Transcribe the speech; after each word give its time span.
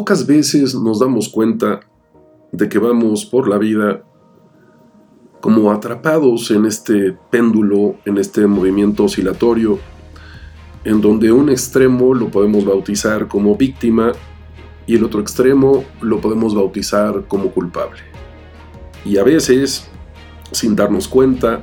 Pocas 0.00 0.26
veces 0.26 0.74
nos 0.74 0.98
damos 0.98 1.28
cuenta 1.28 1.80
de 2.52 2.70
que 2.70 2.78
vamos 2.78 3.26
por 3.26 3.46
la 3.46 3.58
vida 3.58 4.02
como 5.42 5.70
atrapados 5.70 6.50
en 6.52 6.64
este 6.64 7.14
péndulo, 7.30 7.96
en 8.06 8.16
este 8.16 8.46
movimiento 8.46 9.04
oscilatorio, 9.04 9.78
en 10.84 11.02
donde 11.02 11.30
un 11.32 11.50
extremo 11.50 12.14
lo 12.14 12.30
podemos 12.30 12.64
bautizar 12.64 13.28
como 13.28 13.56
víctima 13.56 14.12
y 14.86 14.96
el 14.96 15.04
otro 15.04 15.20
extremo 15.20 15.84
lo 16.00 16.18
podemos 16.22 16.54
bautizar 16.54 17.26
como 17.28 17.50
culpable. 17.50 18.00
Y 19.04 19.18
a 19.18 19.22
veces, 19.22 19.86
sin 20.50 20.74
darnos 20.76 21.08
cuenta, 21.08 21.60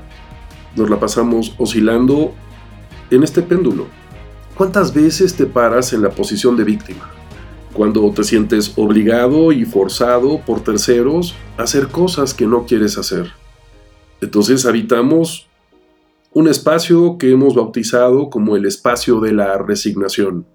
nos 0.76 0.92
la 0.92 1.00
pasamos 1.00 1.56
oscilando 1.58 2.36
en 3.10 3.24
este 3.24 3.42
péndulo. 3.42 3.88
¿Cuántas 4.56 4.94
veces 4.94 5.36
te 5.36 5.48
paras 5.48 5.92
en 5.92 6.04
la 6.04 6.12
posición 6.12 6.56
de 6.56 6.66
víctima? 6.66 7.17
Cuando 7.78 8.12
te 8.12 8.26
sientes 8.26 8.74
obligado 8.76 9.54
y 9.54 9.64
forzado 9.64 10.42
por 10.46 10.62
terceros 10.62 11.34
a 11.58 11.64
hacer 11.64 11.88
cosas 11.88 12.34
que 12.34 12.46
no 12.46 12.66
quieres 12.66 12.98
hacer 12.98 13.32
entonces 14.22 14.66
habitamos 14.66 15.48
un 16.34 16.48
espacio 16.48 17.18
que 17.18 17.32
hemos 17.32 17.56
bautizado 17.56 18.30
como 18.30 18.56
el 18.56 18.66
espacio 18.66 19.20
de 19.20 19.34
la 19.34 19.58
resignación. 19.58 20.46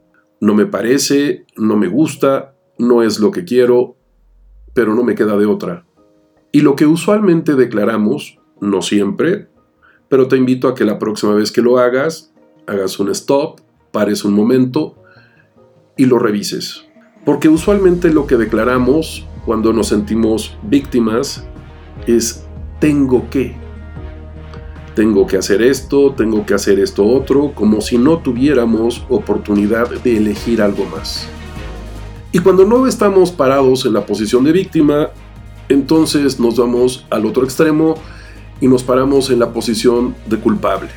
No 0.41 0.55
me 0.55 0.67
parece, 0.67 1.47
no 1.57 1.77
me 1.77 1.89
gusta, 1.89 2.55
no 2.79 3.03
es 3.03 3.21
lo 3.21 3.31
que 3.31 3.45
quiero, 3.45 3.97
pero 4.75 4.95
no 4.95 5.05
me 5.05 5.15
queda 5.15 5.37
de 5.37 5.47
otra. 5.47 5.87
Y 6.51 6.61
lo 6.61 6.77
que 6.77 6.87
usualmente 6.87 7.55
declaramos, 7.55 8.39
no 8.61 8.83
siempre, 8.83 9.49
pero 10.09 10.29
te 10.29 10.37
invito 10.37 10.69
a 10.69 10.75
que 10.75 10.85
la 10.85 10.99
próxima 10.99 11.35
vez 11.35 11.53
que 11.53 11.63
lo 11.63 11.79
hagas, 11.79 12.33
hagas 12.67 12.99
un 12.99 13.11
stop, 13.11 13.61
pares 13.93 14.25
un 14.25 14.35
momento 14.35 14.97
y 15.97 16.07
lo 16.07 16.19
revises. 16.19 16.85
Porque 17.25 17.49
usualmente 17.49 18.13
lo 18.13 18.27
que 18.27 18.37
declaramos 18.37 19.27
cuando 19.45 19.73
nos 19.73 19.89
sentimos 19.89 20.57
víctimas 20.63 21.45
es 22.07 22.45
tengo 22.81 23.29
que. 23.31 23.55
Tengo 24.95 25.27
que 25.27 25.39
hacer 25.39 25.63
esto, 25.63 26.13
tengo 26.13 26.45
que 26.45 26.55
hacer 26.55 26.79
esto 26.79 27.07
otro, 27.07 27.53
como 27.55 27.81
si 27.81 27.97
no 27.97 28.19
tuviéramos 28.19 29.07
oportunidad 29.09 29.89
de 29.89 30.19
elegir 30.19 30.61
algo 30.61 30.85
más. 30.85 31.27
Y 32.31 32.41
cuando 32.41 32.65
no 32.65 32.87
estamos 32.87 33.31
parados 33.31 33.87
en 33.87 33.95
la 33.95 34.05
posición 34.05 34.45
de 34.45 34.53
víctima, 34.53 35.11
entonces 35.69 36.39
nos 36.41 36.57
vamos 36.57 37.07
al 37.09 37.25
otro 37.25 37.45
extremo 37.45 37.95
y 38.61 38.69
nos 38.69 38.83
paramos 38.83 39.31
en 39.31 39.39
la 39.39 39.53
posición 39.53 40.15
de 40.27 40.39
culpable. 40.39 40.91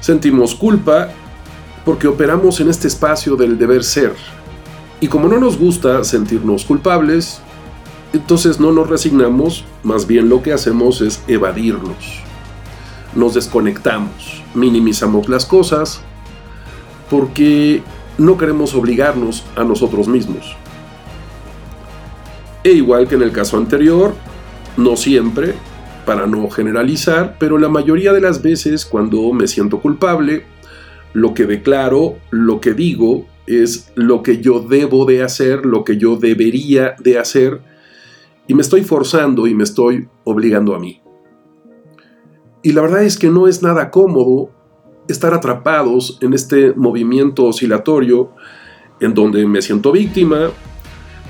Sentimos 0.00 0.54
culpa 0.54 1.10
porque 1.84 2.08
operamos 2.08 2.60
en 2.60 2.68
este 2.68 2.88
espacio 2.88 3.36
del 3.36 3.56
deber 3.58 3.84
ser. 3.84 4.14
Y 5.02 5.08
como 5.08 5.26
no 5.26 5.40
nos 5.40 5.58
gusta 5.58 6.04
sentirnos 6.04 6.64
culpables, 6.64 7.42
entonces 8.12 8.60
no 8.60 8.70
nos 8.70 8.88
resignamos, 8.88 9.64
más 9.82 10.06
bien 10.06 10.28
lo 10.28 10.44
que 10.44 10.52
hacemos 10.52 11.00
es 11.00 11.20
evadirnos. 11.26 12.22
Nos 13.16 13.34
desconectamos, 13.34 14.44
minimizamos 14.54 15.28
las 15.28 15.44
cosas, 15.44 16.02
porque 17.10 17.82
no 18.16 18.38
queremos 18.38 18.76
obligarnos 18.76 19.44
a 19.56 19.64
nosotros 19.64 20.06
mismos. 20.06 20.56
E 22.62 22.70
igual 22.70 23.08
que 23.08 23.16
en 23.16 23.22
el 23.22 23.32
caso 23.32 23.56
anterior, 23.56 24.14
no 24.76 24.96
siempre, 24.96 25.54
para 26.06 26.28
no 26.28 26.48
generalizar, 26.48 27.38
pero 27.40 27.58
la 27.58 27.68
mayoría 27.68 28.12
de 28.12 28.20
las 28.20 28.40
veces 28.40 28.86
cuando 28.86 29.32
me 29.32 29.48
siento 29.48 29.80
culpable, 29.80 30.44
lo 31.12 31.34
que 31.34 31.46
declaro, 31.46 32.18
lo 32.30 32.60
que 32.60 32.72
digo, 32.72 33.26
es 33.46 33.92
lo 33.94 34.22
que 34.22 34.40
yo 34.40 34.60
debo 34.60 35.04
de 35.04 35.22
hacer, 35.22 35.66
lo 35.66 35.84
que 35.84 35.96
yo 35.96 36.16
debería 36.16 36.94
de 36.98 37.18
hacer, 37.18 37.60
y 38.46 38.54
me 38.54 38.62
estoy 38.62 38.82
forzando 38.82 39.46
y 39.46 39.54
me 39.54 39.64
estoy 39.64 40.08
obligando 40.24 40.74
a 40.74 40.78
mí. 40.78 41.00
Y 42.62 42.72
la 42.72 42.82
verdad 42.82 43.02
es 43.02 43.18
que 43.18 43.28
no 43.28 43.48
es 43.48 43.62
nada 43.62 43.90
cómodo 43.90 44.50
estar 45.08 45.34
atrapados 45.34 46.18
en 46.20 46.32
este 46.32 46.72
movimiento 46.74 47.44
oscilatorio 47.46 48.30
en 49.00 49.14
donde 49.14 49.46
me 49.46 49.62
siento 49.62 49.90
víctima, 49.90 50.50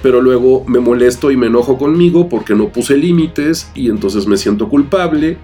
pero 0.02 0.20
luego 0.20 0.64
me 0.66 0.80
molesto 0.80 1.30
y 1.30 1.36
me 1.36 1.46
enojo 1.46 1.78
conmigo 1.78 2.28
porque 2.28 2.54
no 2.54 2.68
puse 2.68 2.96
límites 2.96 3.70
y 3.74 3.88
entonces 3.88 4.26
me 4.26 4.36
siento 4.36 4.68
culpable, 4.68 5.38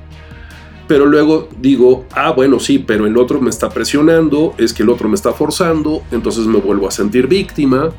pero 0.88 1.04
luego 1.04 1.49
digo, 1.60 2.06
ah, 2.12 2.32
bueno, 2.32 2.59
sí, 2.59 2.78
pero 2.78 3.06
el 3.06 3.19
otro 3.19 3.41
me 3.41 3.50
está 3.50 3.69
presionando, 3.69 4.54
es 4.56 4.72
que 4.72 4.82
el 4.82 4.88
otro 4.88 5.09
me 5.09 5.15
está 5.15 5.34
forzando, 5.34 6.03
entonces 6.10 6.47
me 6.47 6.59
vuelvo 6.59 6.88
a 6.88 6.91
sentir 6.91 7.26
víctima, 7.26 7.91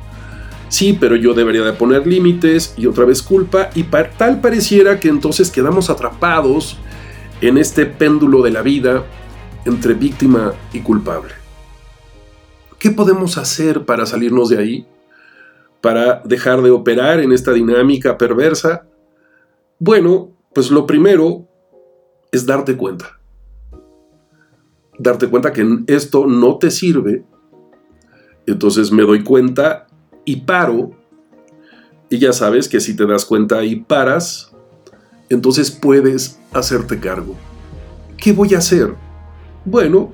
sí, 0.69 0.97
pero 0.99 1.15
yo 1.15 1.35
debería 1.35 1.61
de 1.61 1.73
poner 1.73 2.07
límites 2.07 2.73
y 2.77 2.87
otra 2.87 3.05
vez 3.05 3.21
culpa 3.21 3.69
y 3.75 3.83
tal 3.83 4.41
pareciera 4.41 4.99
que 4.99 5.07
entonces 5.07 5.51
quedamos 5.51 5.91
atrapados 5.91 6.77
en 7.41 7.59
este 7.59 7.85
péndulo 7.85 8.41
de 8.41 8.51
la 8.51 8.63
vida 8.63 9.05
entre 9.65 9.93
víctima 9.93 10.53
y 10.73 10.79
culpable. 10.79 11.33
¿Qué 12.79 12.89
podemos 12.89 13.37
hacer 13.37 13.85
para 13.85 14.07
salirnos 14.07 14.49
de 14.49 14.57
ahí? 14.57 14.87
¿Para 15.79 16.21
dejar 16.25 16.61
de 16.63 16.71
operar 16.71 17.19
en 17.19 17.33
esta 17.33 17.53
dinámica 17.53 18.17
perversa? 18.17 18.87
Bueno, 19.77 20.31
pues 20.53 20.71
lo 20.71 20.87
primero 20.87 21.48
es 22.31 22.45
darte 22.45 22.75
cuenta. 22.77 23.19
Darte 24.97 25.29
cuenta 25.29 25.53
que 25.53 25.65
esto 25.87 26.27
no 26.27 26.57
te 26.57 26.71
sirve. 26.71 27.23
Entonces 28.45 28.91
me 28.91 29.03
doy 29.03 29.23
cuenta 29.23 29.87
y 30.25 30.37
paro, 30.37 30.91
y 32.09 32.17
ya 32.17 32.33
sabes 32.33 32.67
que 32.67 32.79
si 32.79 32.95
te 32.95 33.05
das 33.05 33.23
cuenta 33.25 33.63
y 33.63 33.77
paras, 33.77 34.51
entonces 35.29 35.69
puedes 35.69 36.39
hacerte 36.51 36.99
cargo. 36.99 37.35
¿Qué 38.17 38.33
voy 38.33 38.55
a 38.55 38.57
hacer? 38.57 38.95
Bueno, 39.63 40.11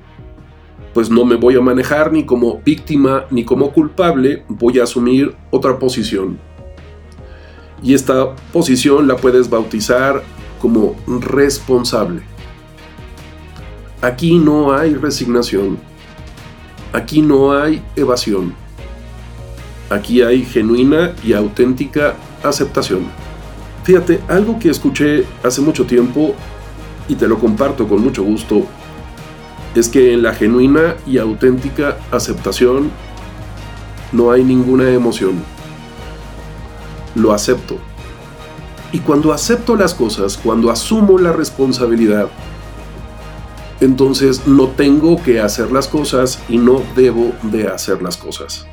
pues 0.93 1.09
no 1.09 1.23
me 1.25 1.35
voy 1.35 1.55
a 1.55 1.61
manejar 1.61 2.11
ni 2.11 2.25
como 2.25 2.61
víctima 2.61 3.25
ni 3.31 3.45
como 3.45 3.71
culpable, 3.71 4.45
voy 4.49 4.79
a 4.79 4.83
asumir 4.83 5.35
otra 5.51 5.79
posición. 5.79 6.37
Y 7.81 7.93
esta 7.93 8.35
posición 8.51 9.07
la 9.07 9.15
puedes 9.15 9.49
bautizar 9.49 10.23
como 10.65 10.95
responsable. 11.05 12.23
Aquí 14.01 14.39
no 14.39 14.75
hay 14.75 14.95
resignación. 14.95 15.77
Aquí 16.91 17.21
no 17.21 17.53
hay 17.53 17.83
evasión. 17.95 18.55
Aquí 19.91 20.23
hay 20.23 20.43
genuina 20.43 21.13
y 21.23 21.33
auténtica 21.33 22.15
aceptación. 22.41 23.03
Fíjate, 23.83 24.21
algo 24.27 24.57
que 24.57 24.71
escuché 24.71 25.25
hace 25.43 25.61
mucho 25.61 25.85
tiempo 25.85 26.33
y 27.07 27.13
te 27.13 27.27
lo 27.27 27.37
comparto 27.37 27.87
con 27.87 28.01
mucho 28.01 28.23
gusto, 28.23 28.65
es 29.75 29.87
que 29.87 30.13
en 30.13 30.23
la 30.23 30.33
genuina 30.33 30.95
y 31.05 31.19
auténtica 31.19 31.99
aceptación 32.09 32.89
no 34.11 34.31
hay 34.31 34.43
ninguna 34.43 34.89
emoción. 34.89 35.43
Lo 37.13 37.33
acepto. 37.33 37.77
Y 38.95 38.99
cuando 38.99 39.33
acepto 39.33 39.75
las 39.75 39.93
cosas, 39.93 40.37
cuando 40.37 40.71
asumo 40.71 41.17
la 41.17 41.33
responsabilidad, 41.33 42.29
entonces 43.81 44.47
no 44.47 44.69
tengo 44.69 45.21
que 45.21 45.41
hacer 45.41 45.69
las 45.69 45.89
cosas 45.89 46.41
y 46.47 46.57
no 46.57 46.81
debo 46.95 47.33
de 47.43 47.67
hacer 47.67 48.01
las 48.01 48.15
cosas. 48.15 48.65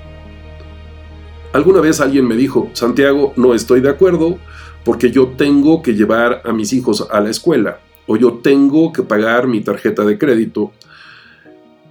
Alguna 1.53 1.81
vez 1.81 2.00
alguien 2.00 2.28
me 2.28 2.37
dijo, 2.37 2.71
Santiago, 2.72 3.33
no 3.34 3.53
estoy 3.53 3.81
de 3.81 3.91
acuerdo 3.91 4.38
porque 4.84 5.10
yo 5.10 5.27
tengo 5.37 5.83
que 5.83 5.94
llevar 5.94 6.41
a 6.44 6.53
mis 6.53 6.72
hijos 6.72 7.04
a 7.10 7.21
la 7.21 7.31
escuela 7.31 7.81
o 8.06 8.16
yo 8.16 8.34
tengo 8.34 8.93
que 8.93 9.03
pagar 9.03 9.49
mi 9.49 9.60
tarjeta 9.60 10.04
de 10.04 10.19
crédito. 10.19 10.71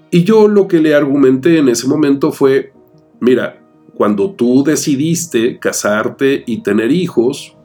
Y 0.09 0.23
yo 0.23 0.47
lo 0.47 0.69
que 0.69 0.79
le 0.79 0.95
argumenté 0.95 1.57
en 1.57 1.67
ese 1.67 1.85
momento 1.85 2.31
fue, 2.31 2.71
mira, 3.19 3.61
cuando 3.93 4.31
tú 4.31 4.63
decidiste 4.63 5.59
casarte 5.59 6.45
y 6.47 6.63
tener 6.63 6.93
hijos, 6.93 7.57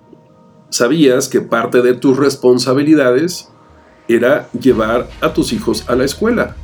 sabías 0.77 1.29
que 1.29 1.41
parte 1.41 1.81
de 1.83 1.95
tus 1.95 2.17
responsabilidades 2.17 3.49
era 4.09 4.49
llevar 4.53 5.09
a 5.21 5.33
tus 5.33 5.53
hijos 5.53 5.85
a 5.89 5.97
la 5.97 6.05
escuela. 6.05 6.55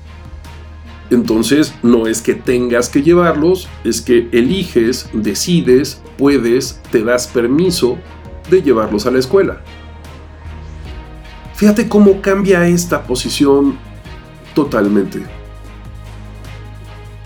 Entonces 1.11 1.75
no 1.82 2.06
es 2.06 2.23
que 2.23 2.35
tengas 2.35 2.88
que 2.88 3.03
llevarlos, 3.03 3.69
es 3.85 4.00
que 4.00 4.29
eliges, 4.32 5.09
decides, 5.12 6.00
puedes, 6.17 6.81
te 6.91 7.03
das 7.03 7.26
permiso 7.26 7.99
de 8.50 8.62
llevarlos 8.62 9.06
a 9.06 9.11
la 9.11 9.19
escuela. 9.19 9.61
Fíjate 11.55 11.88
cómo 11.88 12.20
cambia 12.20 12.67
esta 12.67 13.03
posición 13.05 13.76
totalmente. 14.55 15.23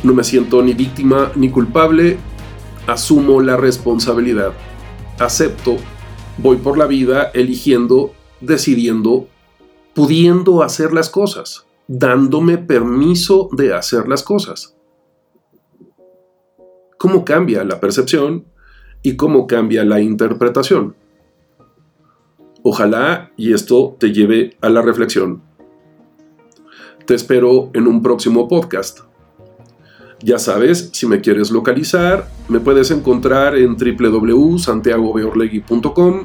No 0.02 0.14
me 0.14 0.24
siento 0.24 0.62
ni 0.62 0.72
víctima 0.72 1.32
ni 1.34 1.50
culpable, 1.50 2.18
asumo 2.86 3.40
la 3.40 3.56
responsabilidad, 3.56 4.52
acepto, 5.18 5.78
voy 6.38 6.56
por 6.56 6.78
la 6.78 6.86
vida 6.86 7.30
eligiendo, 7.34 8.12
decidiendo, 8.40 9.28
pudiendo 9.94 10.62
hacer 10.62 10.92
las 10.92 11.10
cosas 11.10 11.66
dándome 11.88 12.58
permiso 12.58 13.48
de 13.52 13.74
hacer 13.74 14.08
las 14.08 14.22
cosas. 14.22 14.72
cómo 16.98 17.24
cambia 17.26 17.62
la 17.62 17.78
percepción 17.78 18.46
y 19.02 19.16
cómo 19.16 19.46
cambia 19.46 19.84
la 19.84 20.00
interpretación. 20.00 20.96
Ojalá 22.62 23.32
y 23.36 23.52
esto 23.52 23.96
te 24.00 24.12
lleve 24.12 24.56
a 24.62 24.70
la 24.70 24.82
reflexión. 24.82 25.42
Te 27.04 27.14
espero 27.14 27.70
en 27.74 27.86
un 27.86 28.02
próximo 28.02 28.48
podcast. 28.48 29.00
Ya 30.26 30.38
sabes, 30.40 30.90
si 30.92 31.06
me 31.06 31.20
quieres 31.20 31.52
localizar, 31.52 32.28
me 32.48 32.58
puedes 32.58 32.90
encontrar 32.90 33.56
en 33.56 33.76
www.santiagobeorlegui.com 33.76 36.24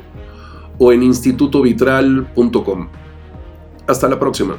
o 0.80 0.92
en 0.92 1.03
institutovitral.com. 1.03 2.89
Hasta 3.86 4.09
la 4.09 4.18
próxima. 4.18 4.57